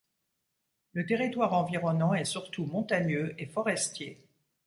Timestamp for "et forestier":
3.37-4.25